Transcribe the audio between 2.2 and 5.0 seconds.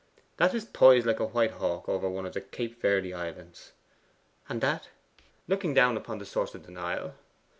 of the Cape Verde Islands.' 'And that?'